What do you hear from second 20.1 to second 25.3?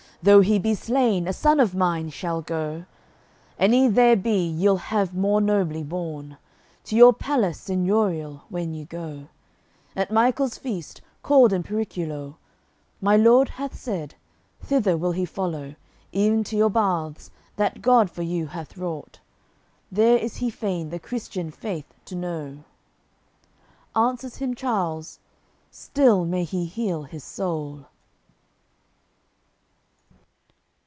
is he fain the Christian faith to know." Answers him Charles: